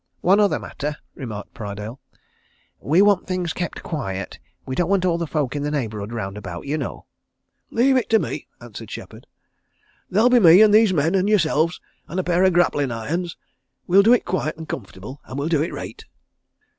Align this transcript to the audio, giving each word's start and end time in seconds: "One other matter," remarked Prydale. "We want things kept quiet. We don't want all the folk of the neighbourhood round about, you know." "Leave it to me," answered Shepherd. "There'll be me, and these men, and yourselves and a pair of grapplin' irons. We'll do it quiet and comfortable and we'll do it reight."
"One 0.21 0.39
other 0.39 0.57
matter," 0.57 0.97
remarked 1.13 1.53
Prydale. 1.53 1.99
"We 2.79 3.03
want 3.03 3.27
things 3.27 3.53
kept 3.53 3.83
quiet. 3.83 4.39
We 4.65 4.73
don't 4.73 4.89
want 4.89 5.05
all 5.05 5.19
the 5.19 5.27
folk 5.27 5.53
of 5.53 5.61
the 5.61 5.69
neighbourhood 5.69 6.11
round 6.11 6.39
about, 6.39 6.65
you 6.65 6.75
know." 6.75 7.05
"Leave 7.69 7.95
it 7.97 8.09
to 8.09 8.17
me," 8.17 8.47
answered 8.59 8.89
Shepherd. 8.89 9.27
"There'll 10.09 10.29
be 10.31 10.39
me, 10.39 10.63
and 10.63 10.73
these 10.73 10.91
men, 10.91 11.13
and 11.13 11.29
yourselves 11.29 11.79
and 12.07 12.19
a 12.19 12.23
pair 12.23 12.43
of 12.43 12.53
grapplin' 12.53 12.91
irons. 12.91 13.37
We'll 13.85 14.01
do 14.01 14.13
it 14.13 14.25
quiet 14.25 14.57
and 14.57 14.67
comfortable 14.67 15.21
and 15.25 15.37
we'll 15.37 15.49
do 15.49 15.61
it 15.61 15.71
reight." 15.71 16.05